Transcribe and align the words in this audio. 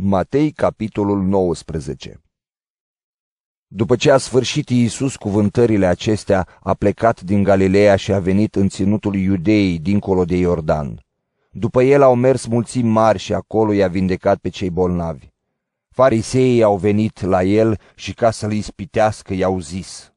Matei, 0.00 0.50
capitolul 0.50 1.22
19 1.22 2.22
După 3.66 3.96
ce 3.96 4.10
a 4.10 4.16
sfârșit 4.16 4.68
Iisus 4.68 5.16
cuvântările 5.16 5.86
acestea, 5.86 6.58
a 6.60 6.74
plecat 6.74 7.20
din 7.20 7.42
Galileea 7.42 7.96
și 7.96 8.12
a 8.12 8.18
venit 8.18 8.54
în 8.54 8.68
ținutul 8.68 9.14
Iudeii, 9.14 9.78
dincolo 9.78 10.24
de 10.24 10.36
Iordan. 10.36 11.06
După 11.50 11.82
el 11.82 12.02
au 12.02 12.14
mers 12.14 12.46
mulțimi 12.46 12.88
mari 12.88 13.18
și 13.18 13.32
acolo 13.32 13.72
i-a 13.72 13.88
vindecat 13.88 14.38
pe 14.38 14.48
cei 14.48 14.70
bolnavi. 14.70 15.28
Fariseii 15.88 16.62
au 16.62 16.76
venit 16.76 17.20
la 17.20 17.42
el 17.42 17.80
și 17.94 18.14
ca 18.14 18.30
să-l 18.30 18.52
ispitească 18.52 19.34
i-au 19.34 19.60
zis, 19.60 20.12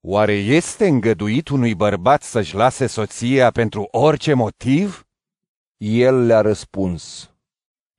Oare 0.00 0.34
este 0.34 0.86
îngăduit 0.86 1.48
unui 1.48 1.74
bărbat 1.74 2.22
să-și 2.22 2.54
lase 2.54 2.86
soția 2.86 3.50
pentru 3.50 3.88
orice 3.90 4.34
motiv? 4.34 5.06
El 5.76 6.26
le-a 6.26 6.40
răspuns, 6.40 7.32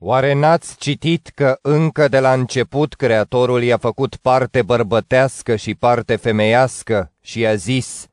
Oare 0.02 0.34
n-ați 0.34 0.78
citit 0.78 1.28
că 1.28 1.60
încă 1.62 2.08
de 2.08 2.20
la 2.20 2.34
început 2.34 2.94
Creatorul 2.94 3.64
i-a 3.64 3.78
făcut 3.78 4.16
parte 4.16 4.62
bărbătească 4.62 5.56
și 5.56 5.76
parte 5.76 6.16
femeiască 6.16 7.14
și 7.22 7.40
i-a 7.40 7.56
zis, 7.56 8.08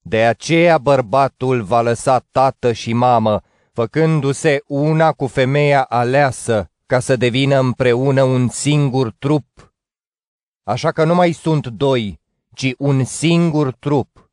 De 0.00 0.24
aceea 0.24 0.78
bărbatul 0.78 1.62
va 1.62 1.80
lăsa 1.80 2.18
tată 2.30 2.72
și 2.72 2.92
mamă, 2.92 3.42
făcându-se 3.72 4.62
una 4.66 5.12
cu 5.12 5.26
femeia 5.26 5.82
aleasă, 5.82 6.70
ca 6.86 7.00
să 7.00 7.16
devină 7.16 7.58
împreună 7.58 8.22
un 8.22 8.48
singur 8.48 9.12
trup. 9.18 9.72
Așa 10.62 10.92
că 10.92 11.04
nu 11.04 11.14
mai 11.14 11.32
sunt 11.32 11.66
doi, 11.66 12.20
ci 12.54 12.74
un 12.78 13.04
singur 13.04 13.72
trup. 13.72 14.30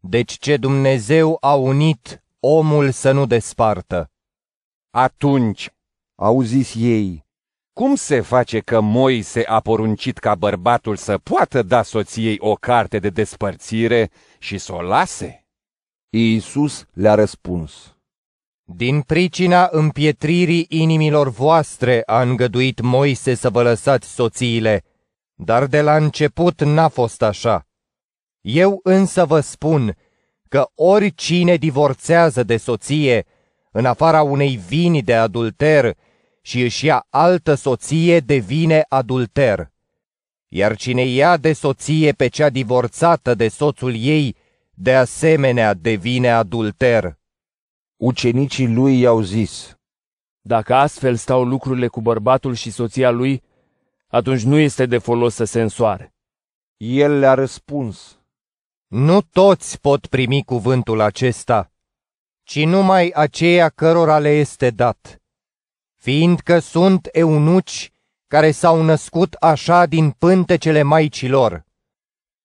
Deci 0.00 0.38
ce 0.38 0.56
Dumnezeu 0.56 1.36
a 1.40 1.54
unit, 1.54 2.22
omul 2.40 2.90
să 2.90 3.12
nu 3.12 3.26
despartă. 3.26 4.10
Atunci, 4.90 5.73
au 6.14 6.42
zis 6.42 6.74
ei, 6.76 7.24
cum 7.72 7.94
se 7.94 8.20
face 8.20 8.60
că 8.60 8.80
Moise 8.80 9.44
a 9.44 9.60
poruncit 9.60 10.18
ca 10.18 10.34
bărbatul 10.34 10.96
să 10.96 11.18
poată 11.18 11.62
da 11.62 11.82
soției 11.82 12.36
o 12.38 12.54
carte 12.54 12.98
de 12.98 13.08
despărțire 13.08 14.10
și 14.38 14.58
să 14.58 14.72
o 14.72 14.82
lase? 14.82 15.46
Iisus 16.10 16.84
le-a 16.92 17.14
răspuns, 17.14 17.96
Din 18.64 19.00
pricina 19.00 19.68
împietririi 19.70 20.66
inimilor 20.68 21.28
voastre 21.28 22.02
a 22.06 22.22
îngăduit 22.22 22.80
Moise 22.80 23.34
să 23.34 23.50
vă 23.50 23.62
lăsați 23.62 24.14
soțiile, 24.14 24.84
dar 25.34 25.66
de 25.66 25.80
la 25.80 25.96
început 25.96 26.62
n-a 26.62 26.88
fost 26.88 27.22
așa. 27.22 27.66
Eu 28.40 28.80
însă 28.82 29.24
vă 29.24 29.40
spun 29.40 29.96
că 30.48 30.70
oricine 30.74 31.56
divorțează 31.56 32.42
de 32.42 32.56
soție, 32.56 33.26
în 33.76 33.84
afara 33.84 34.22
unei 34.22 34.56
vini 34.56 35.02
de 35.02 35.14
adulter, 35.14 35.96
și 36.40 36.60
își 36.60 36.84
ia 36.86 37.06
altă 37.10 37.54
soție 37.54 38.20
devine 38.20 38.84
adulter. 38.88 39.72
Iar 40.48 40.76
cine 40.76 41.02
ia 41.02 41.36
de 41.36 41.52
soție 41.52 42.12
pe 42.12 42.28
cea 42.28 42.50
divorțată 42.50 43.34
de 43.34 43.48
soțul 43.48 43.94
ei, 43.96 44.36
de 44.74 44.94
asemenea 44.94 45.74
devine 45.74 46.30
adulter. 46.30 47.18
Ucenicii 47.96 48.68
lui 48.68 49.00
i-au 49.00 49.20
zis, 49.20 49.78
Dacă 50.40 50.74
astfel 50.74 51.16
stau 51.16 51.44
lucrurile 51.44 51.88
cu 51.88 52.00
bărbatul 52.00 52.54
și 52.54 52.70
soția 52.70 53.10
lui, 53.10 53.42
atunci 54.06 54.42
nu 54.42 54.58
este 54.58 54.86
de 54.86 54.98
folos 54.98 55.34
să 55.34 55.44
se 55.44 55.60
însoare. 55.60 56.14
El 56.76 57.18
le-a 57.18 57.34
răspuns, 57.34 58.18
Nu 58.86 59.20
toți 59.22 59.80
pot 59.80 60.06
primi 60.06 60.44
cuvântul 60.44 61.00
acesta, 61.00 61.73
ci 62.44 62.64
numai 62.64 63.10
aceia 63.14 63.68
cărora 63.68 64.18
le 64.18 64.30
este 64.30 64.70
dat 64.70 65.18
fiindcă 66.04 66.58
sunt 66.58 67.08
eunuci 67.12 67.92
care 68.26 68.50
s-au 68.50 68.82
născut 68.82 69.32
așa 69.32 69.86
din 69.86 70.10
pântecele 70.10 70.82
maicilor. 70.82 71.64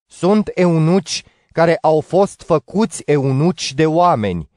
Sunt 0.06 0.52
eunuci 0.54 1.24
care 1.52 1.78
au 1.82 2.02
fost 2.02 2.42
făcuți 2.42 3.02
eunuci 3.06 3.74
de 3.74 3.86
oameni 3.86 4.50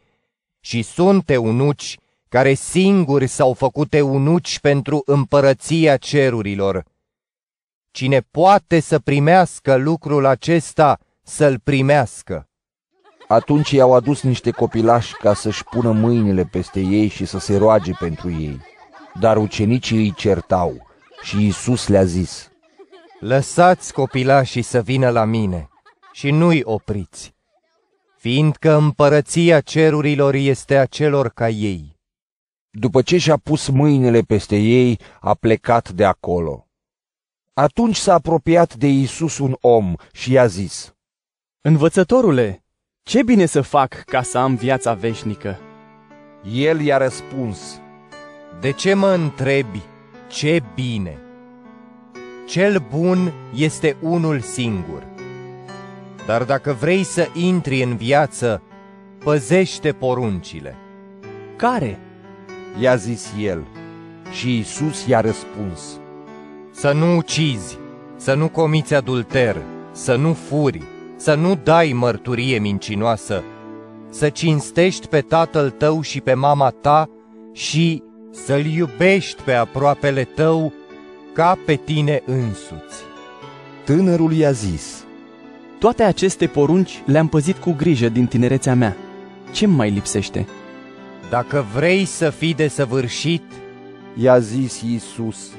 și 0.61 0.83
sunt 0.83 1.31
eunuci 1.31 1.99
care 2.29 2.55
singuri 2.55 3.27
s-au 3.27 3.53
făcut 3.53 3.95
eunuci 3.95 4.59
pentru 4.61 5.03
împărăția 5.07 5.97
cerurilor. 5.97 6.85
Cine 7.91 8.21
poate 8.21 8.81
să 8.81 8.99
primească 8.99 9.77
lucrul 9.77 10.25
acesta, 10.25 10.99
să-l 11.23 11.59
primească. 11.59 12.49
Atunci 13.33 13.71
i-au 13.71 13.95
adus 13.95 14.23
niște 14.23 14.51
copilași 14.51 15.15
ca 15.15 15.35
să-și 15.35 15.65
pună 15.65 15.93
mâinile 15.93 16.45
peste 16.45 16.81
ei 16.81 17.09
și 17.09 17.25
să 17.25 17.39
se 17.39 17.57
roage 17.57 17.93
pentru 17.93 18.31
ei. 18.31 18.61
Dar 19.21 19.37
ucenicii 19.37 19.97
îi 19.97 20.15
certau 20.15 20.87
și 21.23 21.45
Iisus 21.45 21.89
le-a 21.89 22.05
zis, 22.05 22.51
Lăsați 23.21 23.93
copilașii 23.93 24.63
să 24.63 24.83
vină 24.83 25.09
la 25.09 25.25
mine 25.25 25.69
și 26.13 26.31
nu-i 26.31 26.63
opriți, 26.65 27.35
fiindcă 28.17 28.73
împărăția 28.73 29.61
cerurilor 29.61 30.35
este 30.35 30.79
a 30.79 30.87
celor 30.87 31.29
ca 31.29 31.49
ei. 31.49 32.01
După 32.71 33.03
ce 33.03 33.19
și-a 33.19 33.37
pus 33.37 33.69
mâinile 33.69 34.21
peste 34.21 34.57
ei, 34.57 34.99
a 35.21 35.35
plecat 35.35 35.91
de 35.91 36.05
acolo. 36.05 36.67
Atunci 37.53 37.97
s-a 37.97 38.15
apropiat 38.15 38.75
de 38.75 38.87
Iisus 38.87 39.39
un 39.39 39.57
om 39.61 39.95
și 40.13 40.33
i-a 40.33 40.47
zis, 40.47 40.95
Învățătorule, 41.61 42.62
ce 43.05 43.23
bine 43.23 43.47
să 43.47 43.61
fac 43.61 43.95
ca 43.95 44.23
să 44.23 44.39
am 44.39 44.55
viața 44.55 44.93
veșnică? 44.93 45.59
El 46.53 46.81
i-a 46.81 46.97
răspuns, 46.97 47.81
De 48.61 48.71
ce 48.71 48.95
mă 48.95 49.09
întrebi 49.09 49.83
ce 50.29 50.63
bine? 50.75 51.19
Cel 52.47 52.85
bun 52.91 53.33
este 53.55 53.97
unul 54.01 54.41
singur. 54.41 55.07
Dar 56.27 56.45
dacă 56.45 56.73
vrei 56.73 57.03
să 57.03 57.29
intri 57.35 57.83
în 57.83 57.97
viață, 57.97 58.63
păzește 59.19 59.93
poruncile. 59.93 60.77
Care? 61.57 61.99
i-a 62.79 62.97
zis 62.97 63.33
el. 63.41 63.67
Și 64.31 64.57
Iisus 64.57 65.07
i-a 65.07 65.21
răspuns, 65.21 66.01
Să 66.71 66.93
nu 66.93 67.17
ucizi, 67.17 67.79
să 68.17 68.35
nu 68.35 68.49
comiți 68.49 68.95
adulter, 68.95 69.57
să 69.93 70.17
nu 70.17 70.33
furi, 70.33 70.83
să 71.23 71.35
nu 71.35 71.55
dai 71.63 71.93
mărturie 71.95 72.59
mincinoasă, 72.59 73.43
să 74.11 74.29
cinstești 74.29 75.07
pe 75.07 75.21
tatăl 75.21 75.71
tău 75.71 76.01
și 76.01 76.21
pe 76.21 76.35
mama 76.35 76.69
ta 76.69 77.09
și 77.53 78.03
să-l 78.31 78.65
iubești 78.65 79.43
pe 79.43 79.53
aproapele 79.53 80.25
tău 80.25 80.73
ca 81.35 81.59
pe 81.67 81.75
tine 81.75 82.23
însuți. 82.27 83.03
Tânărul 83.85 84.33
i-a 84.33 84.51
zis, 84.51 85.05
Toate 85.79 86.03
aceste 86.03 86.47
porunci 86.47 87.03
le-am 87.07 87.29
păzit 87.29 87.57
cu 87.57 87.75
grijă 87.77 88.09
din 88.09 88.27
tinerețea 88.27 88.75
mea. 88.75 88.97
Ce 89.53 89.67
mai 89.67 89.91
lipsește? 89.91 90.47
Dacă 91.31 91.67
vrei 91.75 92.05
să 92.05 92.31
fii 92.31 92.55
desăvârșit, 92.55 93.45
i-a 94.15 94.39
zis 94.39 94.81
Iisus, 94.81 95.51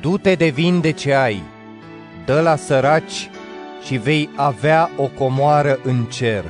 du-te 0.00 0.34
de 0.34 0.48
vinde 0.48 0.90
ce 0.90 1.14
ai, 1.14 1.42
dă 2.24 2.40
la 2.40 2.56
săraci 2.56 3.30
și 3.84 3.96
vei 3.96 4.28
avea 4.36 4.90
o 4.96 5.06
comoară 5.18 5.78
în 5.84 6.04
cer. 6.04 6.44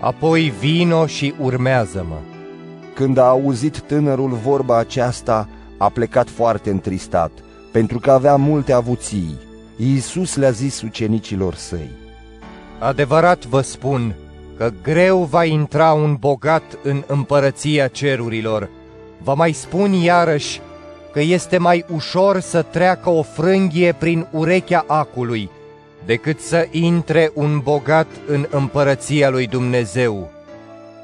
Apoi 0.00 0.52
vino 0.58 1.06
și 1.06 1.34
urmează-mă. 1.40 2.18
Când 2.94 3.18
a 3.18 3.28
auzit 3.28 3.80
tânărul 3.80 4.30
vorba 4.30 4.78
aceasta, 4.78 5.48
a 5.78 5.88
plecat 5.88 6.28
foarte 6.28 6.70
întristat, 6.70 7.30
pentru 7.72 7.98
că 7.98 8.10
avea 8.10 8.36
multe 8.36 8.72
avuții. 8.72 9.34
Iisus 9.76 10.36
le-a 10.36 10.50
zis 10.50 10.82
ucenicilor 10.82 11.54
săi, 11.54 11.90
Adevărat 12.78 13.44
vă 13.44 13.60
spun 13.60 14.14
că 14.56 14.72
greu 14.82 15.22
va 15.22 15.44
intra 15.44 15.92
un 15.92 16.16
bogat 16.20 16.78
în 16.82 17.04
împărăția 17.06 17.86
cerurilor. 17.86 18.68
Vă 19.22 19.34
mai 19.34 19.52
spun 19.52 19.92
iarăși 19.92 20.60
că 21.12 21.20
este 21.20 21.58
mai 21.58 21.84
ușor 21.94 22.40
să 22.40 22.62
treacă 22.62 23.10
o 23.10 23.22
frânghie 23.22 23.94
prin 23.98 24.26
urechea 24.30 24.84
acului 24.86 25.50
decât 26.06 26.40
să 26.40 26.68
intre 26.70 27.30
un 27.34 27.58
bogat 27.58 28.06
în 28.26 28.46
împărăția 28.50 29.28
lui 29.28 29.46
Dumnezeu. 29.46 30.30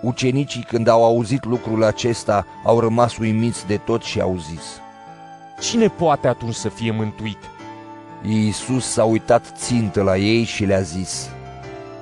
Ucenicii, 0.02 0.66
când 0.68 0.88
au 0.88 1.04
auzit 1.04 1.44
lucrul 1.44 1.84
acesta, 1.84 2.46
au 2.64 2.80
rămas 2.80 3.16
uimiți 3.16 3.66
de 3.66 3.76
tot 3.76 4.02
și 4.02 4.20
au 4.20 4.36
zis. 4.36 4.80
Cine 5.60 5.88
poate 5.88 6.28
atunci 6.28 6.54
să 6.54 6.68
fie 6.68 6.90
mântuit? 6.90 7.38
Iisus 8.22 8.86
s-a 8.86 9.04
uitat 9.04 9.52
țintă 9.56 10.02
la 10.02 10.16
ei 10.16 10.42
și 10.42 10.64
le-a 10.64 10.80
zis, 10.80 11.30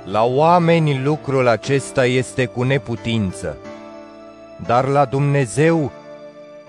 La 0.04 0.24
oameni 0.24 1.02
lucrul 1.02 1.48
acesta 1.48 2.06
este 2.06 2.46
cu 2.46 2.62
neputință, 2.62 3.56
dar 4.66 4.86
la 4.86 5.04
Dumnezeu 5.04 5.90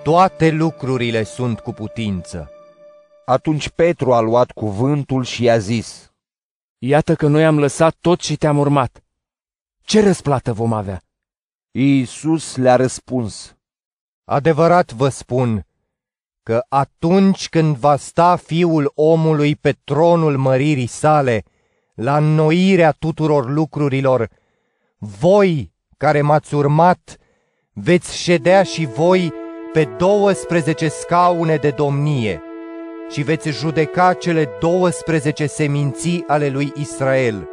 toate 0.03 0.49
lucrurile 0.49 1.23
sunt 1.23 1.59
cu 1.59 1.73
putință. 1.73 2.51
Atunci 3.25 3.69
Petru 3.69 4.13
a 4.13 4.19
luat 4.19 4.51
cuvântul 4.51 5.23
și 5.23 5.43
i-a 5.43 5.57
zis, 5.57 6.08
Iată 6.81 7.15
că 7.15 7.27
noi 7.27 7.45
am 7.45 7.59
lăsat 7.59 7.95
tot 8.01 8.21
și 8.21 8.35
te-am 8.35 8.57
urmat. 8.57 9.03
Ce 9.81 10.01
răsplată 10.01 10.53
vom 10.53 10.73
avea? 10.73 11.01
Iisus 11.71 12.55
le-a 12.55 12.75
răspuns, 12.75 13.57
Adevărat 14.23 14.91
vă 14.91 15.09
spun 15.09 15.65
că 16.43 16.65
atunci 16.69 17.49
când 17.49 17.75
va 17.75 17.95
sta 17.95 18.35
fiul 18.35 18.91
omului 18.95 19.55
pe 19.55 19.77
tronul 19.83 20.37
măririi 20.37 20.87
sale, 20.87 21.43
la 21.93 22.17
înnoirea 22.17 22.91
tuturor 22.91 23.49
lucrurilor, 23.49 24.29
voi 24.97 25.73
care 25.97 26.21
m-ați 26.21 26.53
urmat, 26.53 27.17
veți 27.73 28.17
ședea 28.17 28.63
și 28.63 28.85
voi 28.85 29.33
pe 29.73 29.85
12 29.85 30.87
scaune 30.87 31.55
de 31.55 31.69
domnie 31.69 32.48
și 33.11 33.21
veți 33.21 33.49
judeca 33.49 34.13
cele 34.13 34.49
12 34.59 35.47
seminții 35.47 36.23
ale 36.27 36.49
lui 36.49 36.73
Israel. 36.75 37.47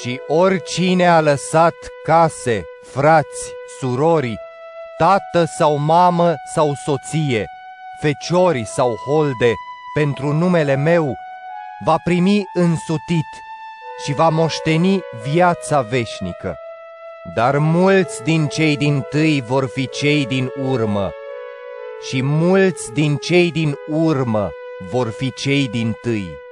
Și 0.00 0.20
oricine 0.26 1.08
a 1.08 1.20
lăsat 1.20 1.74
case, 2.04 2.64
frați, 2.92 3.52
surori, 3.80 4.36
tată 4.98 5.44
sau 5.58 5.76
mamă 5.76 6.34
sau 6.54 6.72
soție, 6.84 7.46
feciori 8.00 8.64
sau 8.64 8.94
holde, 9.06 9.52
pentru 9.94 10.32
numele 10.32 10.74
meu, 10.74 11.16
va 11.84 11.96
primi 12.04 12.42
însutit 12.54 13.30
și 14.04 14.14
va 14.14 14.28
moșteni 14.28 15.00
viața 15.22 15.80
veșnică. 15.80 16.56
Dar 17.34 17.58
mulți 17.58 18.22
din 18.22 18.46
cei 18.46 18.76
din 18.76 19.00
tâi 19.10 19.42
vor 19.46 19.66
fi 19.66 19.88
cei 19.88 20.26
din 20.26 20.50
urmă 20.62 21.10
și 22.08 22.22
mulți 22.22 22.92
din 22.92 23.16
cei 23.16 23.50
din 23.50 23.74
urmă 23.88 24.50
vor 24.78 25.10
fi 25.10 25.32
cei 25.32 25.68
din 25.68 25.92
tâi. 26.00 26.43